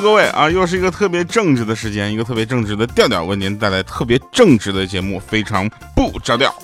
[0.00, 6.54] 各位啊，又是一个特别正直的时间，一个特别正直的调调，为您带来特别正直的节目，非常不着调。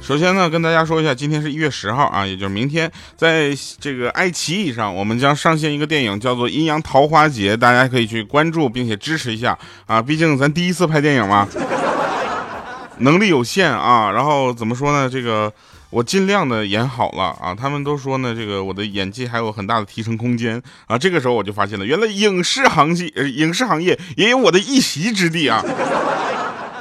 [0.00, 11.46] 首先呢，跟大家说一下，今天是一月十号啊，也就是明天，在这个爱奇艺上，我们将上线一个电影，叫做《阴阳桃花劫》，大家可以去关注并且支持一下啊，毕竟咱第一次拍电影嘛，
[12.98, 14.10] 能力有限啊。
[14.10, 15.10] 然后怎么说呢？
[15.10, 15.52] 这个
[15.90, 17.54] 我尽量的演好了啊。
[17.54, 20.96] 他们都说呢，这个我的演技还有很大的提升空间啊。
[20.98, 23.06] 这个时候我就发现了，原来影视行业，
[23.36, 25.62] 影视行业也有我的一席之地啊。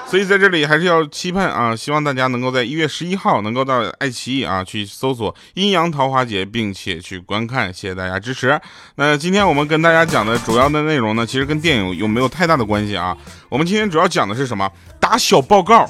[0.07, 8.57] 所以在这里还是要期盼啊，希望大家能够在一月十一号能够到爱奇艺啊去搜索《阴阳桃花劫》，并且去观看，谢谢大家支持。
[8.95, 13.17] 那今天我们跟大家讲的主要的内容呢，其实跟电影有没有太大的关系啊？
[13.49, 14.71] 我们今天主要讲的是什么？
[14.97, 15.89] 打小报告。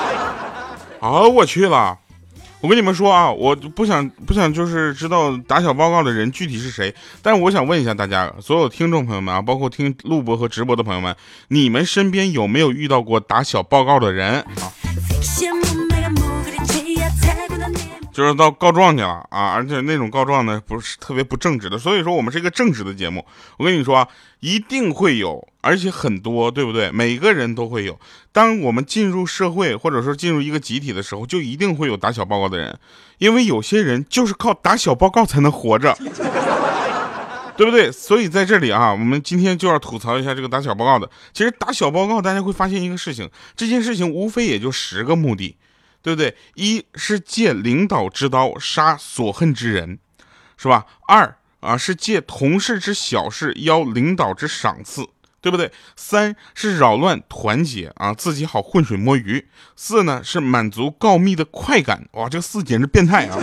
[1.00, 1.96] 啊，我去了。
[2.62, 11.14] 我跟你们说啊，我不想不想就是知道打小报告的人具体是谁，但是我想问一下大家，所有听众朋友们啊，包括听录播和直播的朋友们，
[11.48, 14.70] 你们身边有没有遇到过打小报告的人啊？
[18.12, 23.26] 就是到告状去了啊，而且那种告状呢不是特别不正直的，所以说我们是一个正直的节目。
[23.56, 24.06] 我跟你说啊，
[24.38, 26.90] 一定会有，而且很多，对不对？
[26.92, 27.98] 每个人都会有。
[28.30, 32.78] 当我们进入社会或者说进入一个集体的时候，就一定会有打小报告的人，
[33.16, 35.96] 因为有些人就是靠打小报告才能活着，
[37.56, 37.90] 对不对？
[37.90, 41.08] 所以在这里啊，我们今天就要吐槽一下这个打小报告的。
[41.32, 45.56] 其实打小报告，大家会发现一个事情，这件事情无非也就十个目的。
[46.04, 46.36] 对不对？
[46.56, 50.00] 一是借领导之刀杀所恨之人，
[50.56, 50.84] 是吧？
[51.06, 55.06] 二啊是借同事之小事邀领导之赏赐，
[55.42, 55.70] 对不对？
[55.96, 59.46] 三是扰乱团结啊，自己好浑水摸鱼。
[59.76, 63.36] 四呢是满足告密的快感，哇，这个四简直变态啊！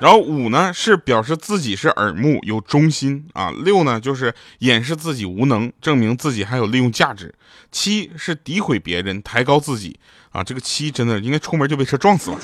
[0.00, 3.50] 然后五呢是表示自己是耳目有忠心啊。
[3.50, 7.32] 六呢就是掩饰自己无能，证明自己还有利用价值。
[7.70, 10.00] 七是诋毁别人，抬高自己。
[10.32, 12.38] 啊，这个七真的应该出门就被车撞死了。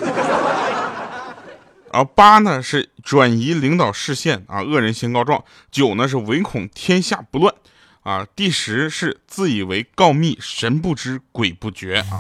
[1.92, 5.42] 然后八呢是转移领导视线啊，恶人先告状。
[5.72, 7.52] 九呢是唯恐天下不乱
[8.03, 8.27] 啊。
[8.34, 12.19] 第十是自以为告密神不知鬼不觉啊。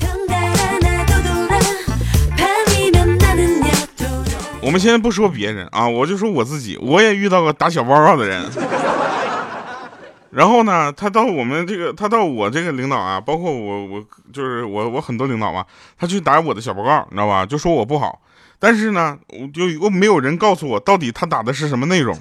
[4.62, 8.44] 我们先不说别人啊，我就说我自己，我也遇到过打小报告的人。
[10.30, 15.64] 然后呢，他到我们这个，他到我这个领导啊，包括我，我就是我，我很多领导嘛，
[15.98, 17.44] 他去打我的小报告，你知道吧？
[17.44, 18.20] 就说我不好，
[18.58, 22.16] 但是呢，我就又没有人告诉我到底他打的是什么内容，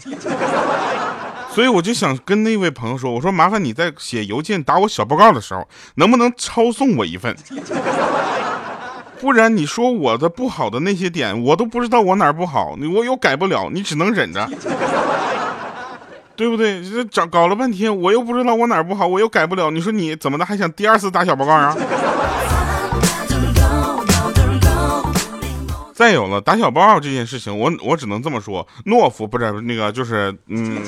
[1.52, 7.36] 所以我就想跟那位朋友说，我说麻烦你在写邮件打我小报告的时候，能不能抄送我一份？
[9.20, 14.50] 不然你说我的不好的那些点，我都不知道我哪儿不好，你我又改不了，你只能忍着。
[16.38, 16.82] 对不对？
[16.82, 19.70] 这找搞了半天，我又不知道我哪儿不好，我又改不了。
[19.70, 21.76] 你说你怎么的，还想第二次打小报告啊？
[25.94, 30.82] 再有了打小报告这件事情，我我只能这么说，懦夫不是那个，就是嗯，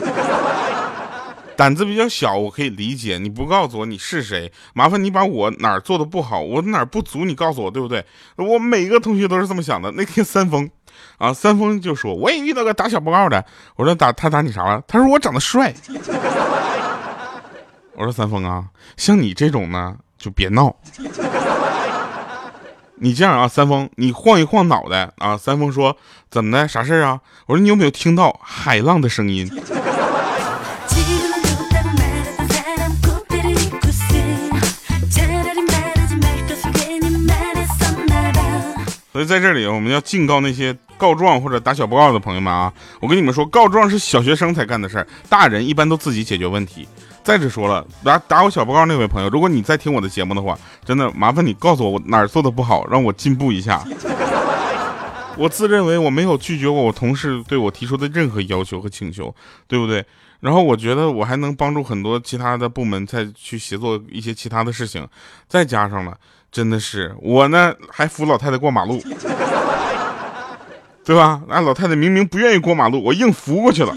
[1.56, 3.18] 胆子比较小，我可以理解。
[3.18, 8.04] 你不告诉我你是谁，麻烦你把我哪儿做的不好，我哪儿不足，你告诉我，对不对？
[8.38, 9.92] 我每个同学都是这么想的。
[9.92, 10.70] 那天三丰。
[11.18, 13.44] 啊，三丰就说我也遇到个打小报告的，
[13.76, 14.84] 我说打他打你啥了？
[14.88, 15.74] 他说我长得帅。
[17.94, 18.66] 我说三丰啊，
[18.98, 20.76] 像你这种呢就别闹。
[22.96, 25.38] 你这样啊，三丰，你晃一晃脑袋啊。
[25.38, 25.96] 三丰说
[26.30, 26.68] 怎么的？
[26.68, 27.22] 啥事啊？
[27.46, 29.48] 我说你有没有听到海浪的声音？
[39.12, 42.74] 所以在这里，我们要警告那些告状或者打小报告的朋友们啊！
[43.02, 46.88] 我跟你们说，告状是小学生才干的事儿，大人一般都自己解决问题。
[47.22, 53.84] 再者说了，打打我小报告那位朋友，如果你在听我的节目的话，真的麻烦你告诉我我哪儿做的不好，让我进步一下。
[55.38, 59.34] 我自认为我没有拒绝过我同事对我提出的任何要求和请求，
[59.68, 60.06] 对不对？
[60.40, 65.06] 然后我觉得我还能帮助很多其他的部门再去协作一些其他的事情，
[65.48, 66.18] 再加上了。
[66.52, 69.02] 真的是我呢，还扶老太太过马路，
[71.06, 71.42] 对吧？
[71.48, 73.96] 那老太太明明不愿意过马路，我硬扶过去了。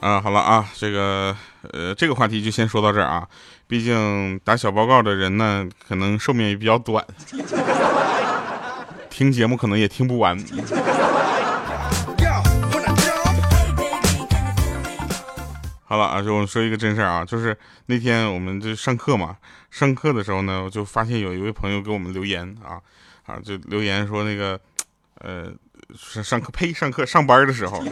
[0.00, 1.34] 啊，好了啊，这个
[1.72, 3.26] 呃，这个话题就先说到这儿啊。
[3.66, 7.02] 毕竟打小报告的人呢，可能寿命也比较短，
[9.08, 10.36] 听节目可能也听不完。
[15.92, 17.54] 好了啊，就我说一个真事儿啊，就是
[17.84, 19.36] 那天我们就上课嘛，
[19.70, 22.80] 上课的时候呢，我就发现有一位朋友给我们留言啊
[23.26, 24.58] 啊，就留言说那个，
[25.18, 25.52] 呃，
[25.94, 27.84] 上上课呸，上课上班的时候，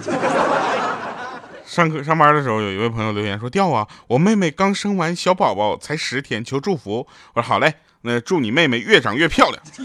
[1.67, 7.07] 上课上班的时候，有一位朋友留言说掉啊，我妹妹刚生完小宝宝才十天，求祝福。
[7.35, 9.63] 我说好嘞，那祝你妹妹越长越漂亮，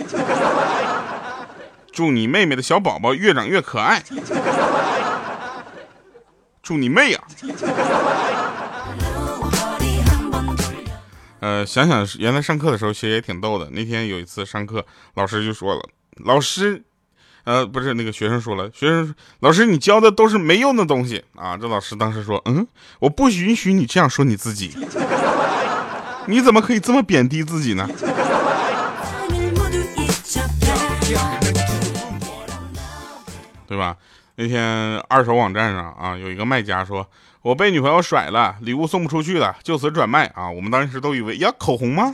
[1.91, 4.01] 祝你妹妹的小宝宝越长越可爱。
[6.65, 7.23] 祝你妹呀！
[11.39, 13.69] 呃，想想原来上课的时候其实也挺逗的。
[13.69, 14.83] 那天有一次上课，
[15.13, 15.87] 老师就说了
[16.25, 16.83] ：“老师，
[17.43, 22.65] 呃，不是那个学生说了，学生老师你教的都是没用的东西啊！”这老师当时说：“嗯，
[22.97, 24.75] 我不允许你这样说你自己，
[26.25, 27.87] 你怎么可以这么贬低自己呢？”
[33.67, 33.97] 对吧？
[34.37, 37.07] 那天二手网站上啊，有一个卖家说
[37.41, 42.13] ：“我被女朋友甩了，礼物送不出去了，就此转卖啊！”我们当时都以为呀，口红吗？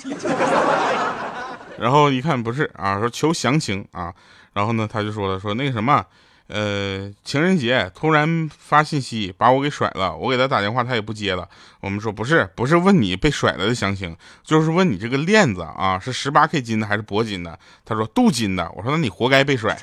[1.80, 4.14] 然后一看不是啊，说求详情啊。
[4.54, 6.06] 然后呢，他就说了，说那个什么，
[6.48, 11.48] 呃，情人节突然发信息把我给甩了，我给他打电话他也不接了。
[11.80, 17.58] 我们说不是，不是问你被甩了的详情，就是问你这个链子啊是十八 K 金的还是铂金的？
[17.84, 18.72] 他说镀金的。
[18.76, 19.76] 我说那你活该被甩。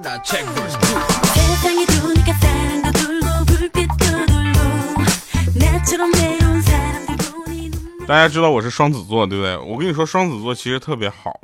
[0.00, 0.16] 大
[8.16, 9.56] 家知道我是双子座，对不对？
[9.56, 11.40] 我跟你说，双子座其实特别好，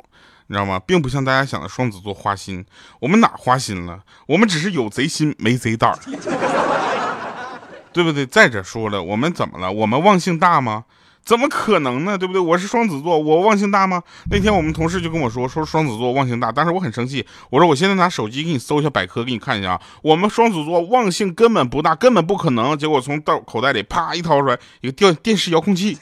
[0.47, 0.79] 你知道吗？
[0.79, 2.65] 并不像大家想的双子座花心。
[3.01, 3.99] 我们哪花心了？
[4.27, 5.97] 我们只是有贼心没贼胆，
[7.91, 8.25] 对不对？
[8.25, 9.69] 再者说了，我们怎么了？
[9.71, 10.85] 我们忘性大吗？
[11.25, 12.15] 怎么可能呢？
[12.15, 12.39] 对不对？
[12.39, 14.03] 我是双子座，我忘性大吗？
[14.29, 17.25] 那天我们同事就跟我说，说双子座忘性大，但是我很生气。
[17.49, 19.81] 我说我现在拿手机给你搜一下百科，给你看一下啊。
[20.03, 22.77] 我们双子座忘性根本不大，根本不可能。
[22.77, 25.97] 结果从袋口袋里啪一掏出来一个电电视遥控器。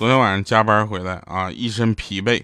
[0.00, 2.42] 昨天晚上加班回来啊，一身疲惫，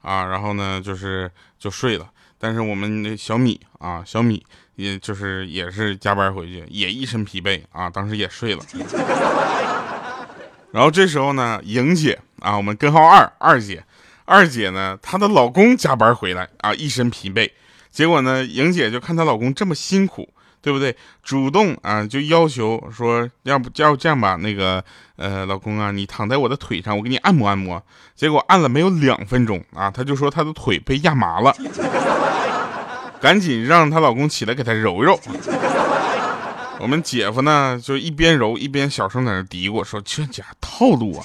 [0.00, 2.10] 啊，然后呢就是就睡了。
[2.38, 4.42] 但是我们的小米啊，小米
[4.76, 8.64] 也就是也是加班回去，也一身疲惫啊，当时也睡了。
[10.72, 13.84] 然后这时候呢，莹姐啊，我们根号二二姐，
[14.24, 17.50] 二姐呢，她的老公加班回来啊，一身疲惫。
[17.90, 20.32] 结果呢，莹姐就看她老公这么辛苦。
[20.64, 20.96] 对不对？
[21.22, 24.34] 主动啊，就要求说，要不要这样吧？
[24.36, 24.82] 那个，
[25.16, 27.82] 呃，老公啊，你躺在我的腿上，我给你按摩按摩。
[28.16, 31.54] 结果按了没有两分钟啊，她就说她的腿被压麻了，
[33.20, 35.20] 赶紧让她老公起来给她揉揉。
[36.80, 41.24] 我们姐夫呢，就一边揉一边小声在那嘀咕说：“这家套路啊。”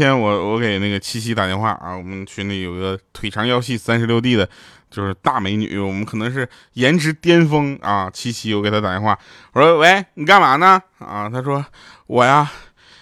[0.00, 4.48] 天我我给那个七七打电话啊，我们群里有个腿长腰细三十六 D 的，
[4.90, 8.08] 就是大美女，我们可能是颜值巅峰啊。
[8.10, 9.18] 七七，我给她打电话，
[9.52, 10.80] 我说喂，你干嘛呢？
[11.00, 11.62] 啊，她说
[12.06, 12.50] 我呀，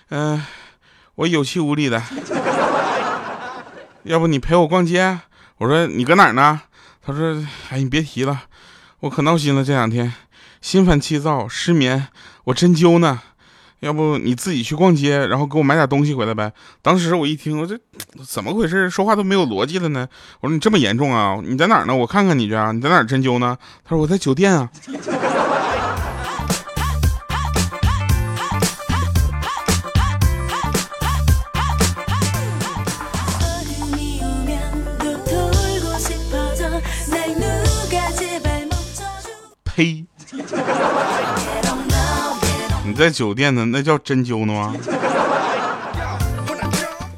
[0.08, 0.44] 嗯，
[1.14, 2.02] 我有气无力的，
[4.02, 5.20] 要不你陪我逛街？
[5.58, 6.60] 我说你搁哪儿呢？
[7.00, 8.42] 她说哎，你别提了，
[8.98, 10.12] 我可闹心了，这两天
[10.60, 12.08] 心烦气躁，失眠，
[12.46, 13.22] 我针灸呢。
[13.80, 16.52] 要不你自己去逛街，然后给我买点东西回来呗。
[16.82, 17.78] 当时我一听，我这
[18.26, 18.90] 怎么回事？
[18.90, 20.08] 说话都没有逻辑了呢。
[20.40, 21.38] 我说你这么严重啊？
[21.44, 21.94] 你在哪儿呢？
[21.94, 22.72] 我看看你去啊。
[22.72, 23.56] 你在哪儿针灸呢？
[23.84, 24.68] 他说我在酒店啊。
[39.64, 40.04] 呸！
[42.98, 44.74] 你在酒店呢，那叫针灸呢吗？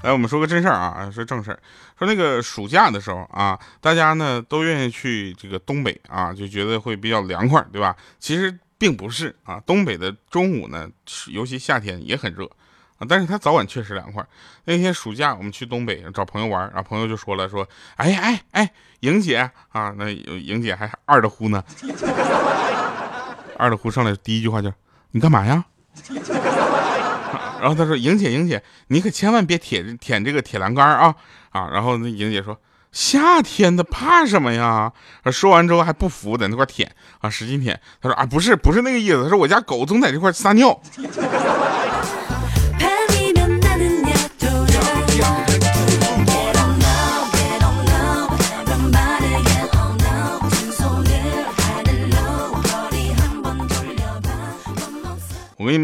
[0.04, 1.58] 来，我们说个真事儿啊，说正事儿。
[1.99, 7.96] 说那个暑假的时候啊，大家呢都愿意去这个东北啊，就觉得会比较凉快，对吧？
[8.18, 10.87] 其实并不是啊，东北的中午呢，
[11.28, 12.44] 尤其夏天也很热
[12.99, 14.22] 啊，但是它早晚确实凉快。
[14.66, 18.70] 那天暑假我们去东北找朋友玩，然后朋友就说了，说，哎哎哎，
[19.00, 21.64] 莹姐啊，那莹姐还二的呼呢，
[23.56, 24.70] 二的呼上来第一句话就。
[25.12, 25.64] 你干嘛呀？
[27.61, 31.14] 然后他说：“莹姐，莹姐，你可千万别舔舔这个铁栏杆啊
[31.50, 32.59] 啊！”然后那莹姐说
[32.90, 34.90] ：“夏天的怕什么呀？”
[35.31, 37.79] 说完之后还不服，在那块舔啊，使劲舔。
[38.00, 39.23] 他说：“啊，不是，不是那个意思。
[39.25, 40.81] 他说我家狗总在这块撒尿。”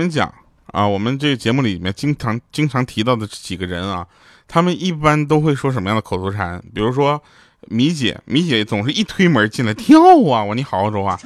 [0.08, 0.32] 讲
[0.72, 4.06] 啊，我们这个节目里面经常经常提到的几个人啊，
[4.48, 6.62] 他们一般都会说什么样的口头禅？
[6.74, 7.22] 比如说
[7.68, 11.18] 米姐，米姐总是一推门进来跳啊，我你好好说话，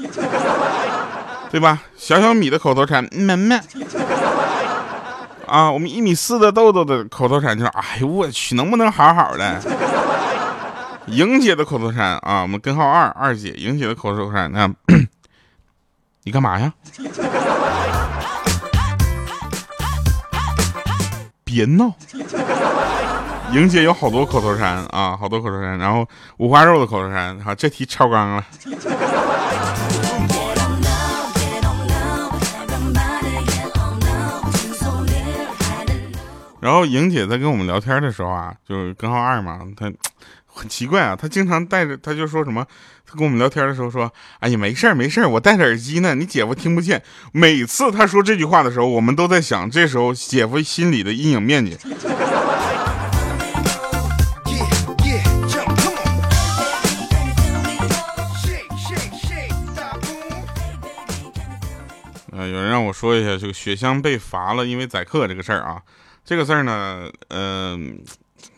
[1.51, 1.83] 对吧？
[1.97, 3.59] 小小米的口头禅，妹妹。
[5.47, 9.61] 啊，我们一米四的豆豆的口头禅就是，哎呦我去，能不能好好的？
[11.09, 14.73] 莹姐的口头禅啊，我们根号二二姐，莹姐的口头禅，那
[16.23, 16.73] 你干嘛呀？
[21.51, 21.93] 别闹！
[23.53, 28.45] 莹姐有好多口头禅啊，好多口头禅，然后五花肉的口头禅，好，这题超纲了。
[36.61, 39.91] 然后莹姐在跟我们聊天的时候啊，就是根号二嘛，她
[40.53, 42.67] 很奇怪啊，他经常带着，他就说什么，
[43.07, 47.03] 他跟我们聊天的时候说，哎呀，没事儿没事儿，我戴着耳机呢，你姐夫听不见。
[47.33, 51.79] 每次他说这句话的时候，我们都在想，这时候姐夫心里的阴影面积。
[62.33, 65.81] 呃，有人让我说一下这个雪香被罚了，因为宰客这个事儿啊。
[66.25, 67.99] 这个事儿呢，嗯，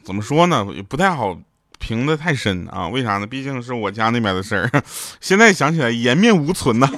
[0.04, 1.36] 怎么说呢，也不太好
[1.82, 2.86] 评的太深啊。
[2.86, 3.26] 为啥呢？
[3.26, 4.70] 毕竟是我家那边的事儿，
[5.20, 6.88] 现在想起来颜面无存呐。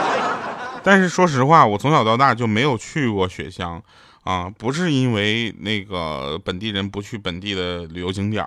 [0.82, 3.80] 但是说实话，我从小到大就没有去过雪乡
[4.24, 8.44] 啊，不是因为那个本地人不去本地的旅游景点，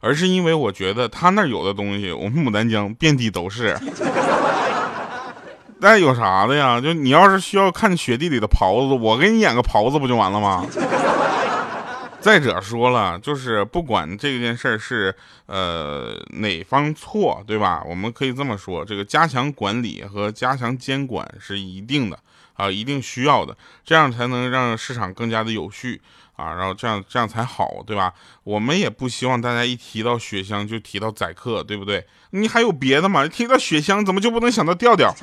[0.00, 3.78] 而是因为我觉得他那儿有的东西，我们牡丹江遍地都是。
[5.82, 6.78] 那有啥的呀？
[6.80, 10.66] 就你要是需要看雪地里的狍子，我给你演个狍子不就完了吗？
[12.20, 15.14] 再者说了，就是不管这件事儿是
[15.46, 17.82] 呃哪方错，对吧？
[17.86, 22.18] 我们可以这么说，这个加强管理和加强监管是一定的
[22.54, 26.00] 啊，一定需要的，这样才能让市场更加的有序。
[26.36, 28.14] 啊，然后这样这样才好，对吧？
[28.44, 32.06] 我们也不希望大家一提到雪乡就提到宰客，对不对？
[32.30, 33.26] 你还有别的吗？
[33.28, 35.14] 提到雪乡怎么就不能想到调调？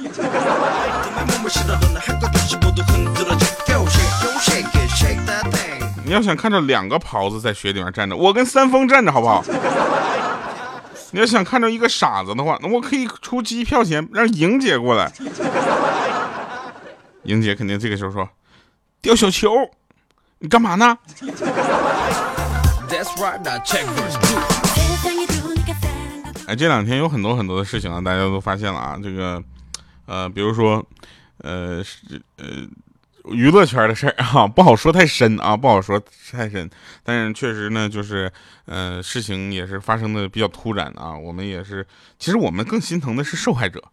[6.07, 9.43] 你要想看着两个袍子在雪里面站着，我跟三丰站着好不好？
[11.11, 15.11] 你要想看着一个傻子的话，那我可以出机票钱让莹姐过来。
[17.23, 18.29] 莹姐肯定这个时候说，
[19.01, 19.49] 掉小球。
[20.39, 20.97] 你干嘛呢？
[26.47, 28.97] 哎，这两天有很多很多的事情啊，大家都发现了啊。
[29.03, 29.43] 这个，
[30.05, 30.81] 呃，比如说，
[31.39, 32.45] 呃，是呃，
[33.31, 36.69] 娱乐圈的事儿啊， 不好说太深啊，不好说太深。
[37.03, 38.31] 但是确实呢，就是，
[38.65, 41.17] 呃，事情也是发生的比较突然啊。
[41.17, 41.85] 我们也是，
[42.19, 43.83] 其实我们更心疼的是受害者，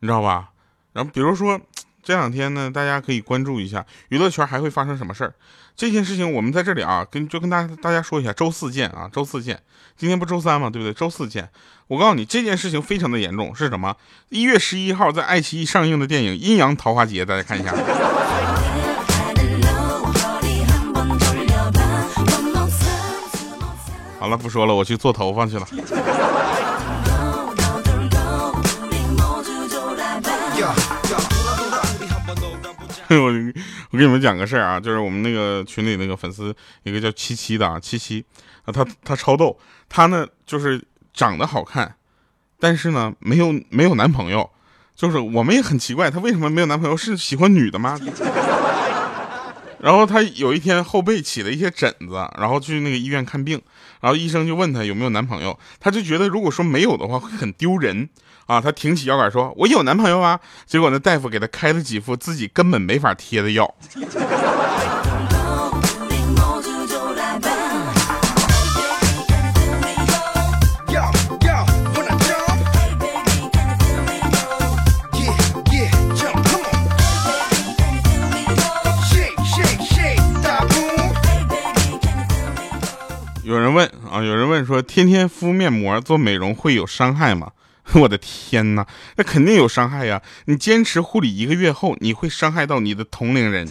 [0.00, 0.50] 你知道吧？
[0.92, 1.60] 然后比如说。
[2.06, 5.32] 这两天呢，大家可以关注一下娱乐圈还会发生什么事儿。
[5.74, 9.58] 这件事情我们在这里啊，跟就跟大家大家说一下，周四见啊，周四见。
[9.96, 10.68] 今天不周三吗？
[10.68, 10.92] 对不对？
[10.92, 11.48] 周四见。
[11.86, 13.96] 我告诉你，这件事情非常的严重，是什么？
[14.28, 17.72] 一月十一号在爱奇艺上映的电影《阴阳桃花劫》，大家看一下。
[24.24, 25.66] 好了，不说了，我去做头发去了。
[33.10, 33.26] 我
[33.90, 38.24] 我给你们讲个事儿啊，就是我们那个群里那个粉丝，一个叫七七的啊，七七
[38.64, 39.58] 啊，他他超逗，
[39.90, 41.96] 他呢就是长得好看，
[42.58, 44.48] 但是呢没有没有男朋友，
[44.96, 46.96] 就是我们也很奇怪，他为什么没有男朋友？
[46.96, 48.00] 是喜欢女的吗？
[49.80, 53.60] 然后他有一天后背起了一些疹子，然后去那个医院看病，
[54.04, 58.10] 然后医生就问她有没有男朋友，她就觉得如果说没有的话会很丢人。
[58.44, 63.74] 啊，她挺起腰杆说：“我有男朋友啊。”结果那大夫给她开了几副自己根本没法贴的药。
[83.44, 87.52] 有人问啊，有人问说：“天天敷面膜做美容会有伤害吗？”
[87.92, 88.86] 我的天哪，
[89.16, 90.22] 那肯定有伤害呀！
[90.46, 93.68] 你坚持护理一个月后，你会伤害到你的同龄人。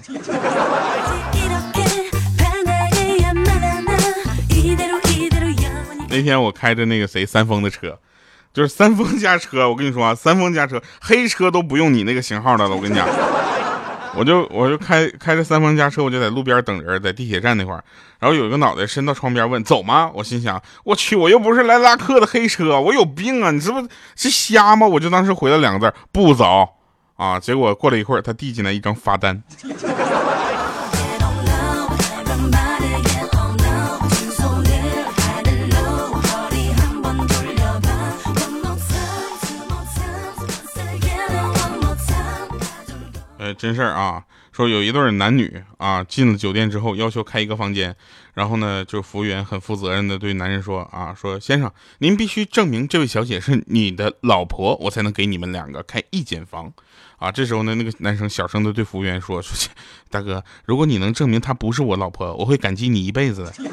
[6.07, 7.97] 那天我开着那个谁三丰的车，
[8.53, 13.07] 就是三丰家车，我跟你说啊，三丰家车黑车都不用你那个型号的了，我跟你讲。
[14.15, 17.83] 我就我就开开着三方家车，我就在路边等人，在地铁站那块儿，
[18.19, 20.11] 然后有一个脑袋伸到窗边问走吗？
[20.13, 23.51] 我心想，我去，我又不是来拉客的黑车，我有病啊！
[23.51, 24.85] 你是不是是瞎吗？
[24.85, 26.69] 我就当时回了两个字不走
[27.15, 27.39] 啊！
[27.39, 29.41] 结果过了一会儿，他递进来一张罚单。
[43.53, 47.95] 真事儿啊，说有一对男女啊进了酒店之后，要求开一个房间，
[48.33, 56.71] 然后呢，就服务员很负责任的对男人说啊，说先生，您必须证明这位小姐是你的老婆，我才能给你们两个开一间房。
[57.17, 59.69] 啊，这时候呢，那个男生小声的对服务员说说，
[60.09, 63.53] 大哥，如果你能证明她不是我老婆，我会感激你一辈子的。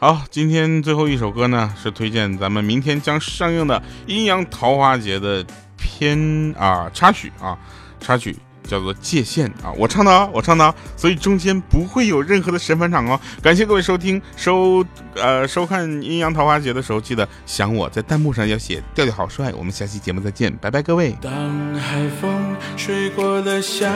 [0.00, 5.46] 好，今天最后一首歌呢，是推荐咱们明天将上映的《阴阳桃花节》的
[5.76, 7.56] 片啊插曲啊
[8.02, 8.36] 插曲。
[8.64, 13.20] 叫做界限啊，我唱的啊，我唱的啊，所以中间不会有任何的神返场哦。
[13.42, 14.84] 感谢各位收听收
[15.16, 19.52] 呃收看《阴阳桃花节》的时候，记得想我在弹幕上要写调调好帅。
[19.58, 21.14] 我们下期节目再见，拜拜各位。
[21.20, 23.90] 当海风吹过了峡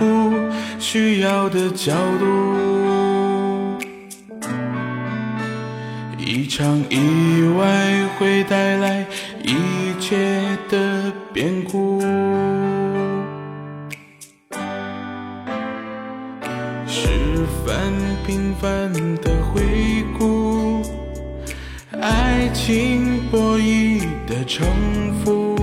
[0.00, 0.34] 谷，
[0.80, 3.78] 需要的角度，
[6.18, 9.06] 一场意外会带来
[9.44, 9.54] 一
[10.00, 12.02] 切的变故。
[18.26, 20.82] 平凡的回顾，
[21.98, 24.66] 爱情博弈的城
[25.24, 25.56] 府，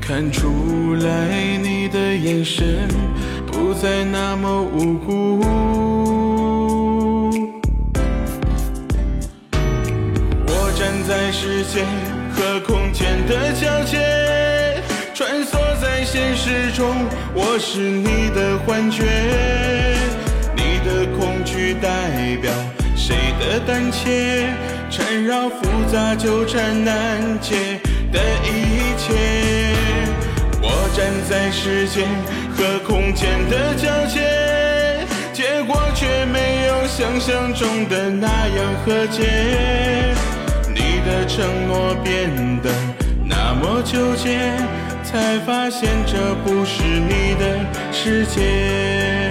[0.00, 2.86] 看出来你的眼神
[3.46, 5.40] 不再那么无辜。
[10.46, 11.84] 我站在时间
[12.32, 14.80] 和空间的交界，
[15.12, 16.94] 穿梭在现实中，
[17.34, 19.79] 我是你的幻觉。
[21.80, 22.50] 代表
[22.94, 24.48] 谁的胆怯？
[24.90, 25.56] 缠绕复
[25.90, 27.80] 杂纠缠难解
[28.12, 29.72] 的一切。
[30.60, 32.08] 我站在时间
[32.56, 39.22] 和空间的交界，结果却没有想象中的那样和解。
[40.68, 42.28] 你的承诺变
[42.62, 42.70] 得
[43.24, 44.40] 那么纠结，
[45.04, 49.29] 才发现这不是你的世界。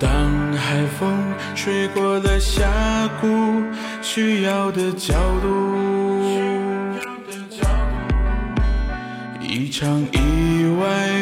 [0.00, 0.10] 当
[0.54, 1.18] 海风
[1.54, 2.66] 吹过了峡
[3.20, 3.62] 谷，
[4.00, 6.24] 需要的角度，
[9.42, 11.19] 一场意外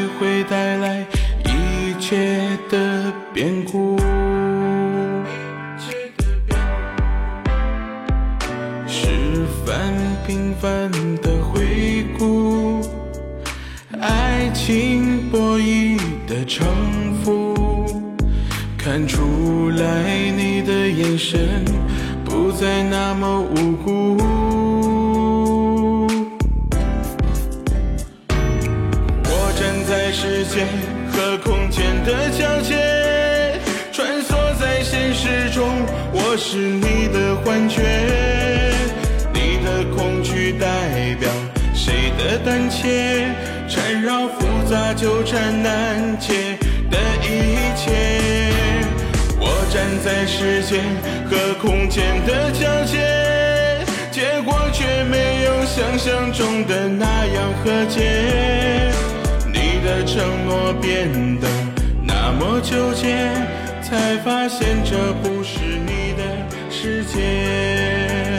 [21.18, 21.64] 神
[22.24, 24.16] 不再那么无辜。
[29.24, 30.68] 我站在时间
[31.10, 34.28] 和空间的交界，穿梭
[34.60, 35.68] 在现实中，
[36.12, 37.82] 我是你的幻觉。
[39.34, 41.28] 你的恐惧代表
[41.74, 43.26] 谁的胆怯？
[43.68, 46.56] 缠绕复杂纠缠难解
[46.88, 48.27] 的一切。
[49.70, 50.82] 站在时间
[51.28, 58.90] 和空间的交界，结果却没有想象中的那样和解。
[59.46, 61.46] 你的承诺变得
[62.02, 63.30] 那么纠结，
[63.82, 66.22] 才发现这不是你的
[66.70, 68.37] 世界。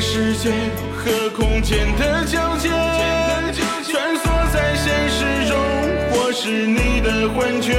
[0.00, 0.50] 在时间
[0.96, 2.70] 和空间的交界，
[3.84, 5.54] 穿梭在现实中，
[6.12, 7.76] 我是你的幻觉。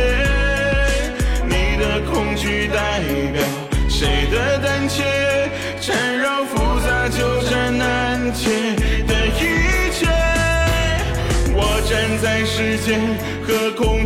[1.48, 3.00] 你的恐惧代
[3.34, 3.42] 表
[3.90, 5.04] 谁的胆怯？
[5.82, 8.52] 缠绕复杂纠缠难解
[9.08, 10.06] 的一切。
[11.56, 13.02] 我站在时间
[13.48, 14.01] 和空